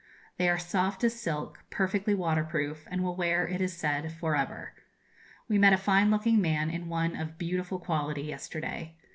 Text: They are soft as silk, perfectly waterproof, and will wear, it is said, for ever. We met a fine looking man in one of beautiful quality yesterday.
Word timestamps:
They 0.37 0.49
are 0.49 0.57
soft 0.57 1.03
as 1.03 1.13
silk, 1.21 1.63
perfectly 1.69 2.15
waterproof, 2.15 2.87
and 2.89 3.03
will 3.03 3.15
wear, 3.15 3.47
it 3.47 3.61
is 3.61 3.77
said, 3.77 4.11
for 4.11 4.35
ever. 4.35 4.73
We 5.47 5.59
met 5.59 5.73
a 5.73 5.77
fine 5.77 6.09
looking 6.09 6.41
man 6.41 6.71
in 6.71 6.89
one 6.89 7.15
of 7.15 7.37
beautiful 7.37 7.77
quality 7.77 8.23
yesterday. 8.23 8.97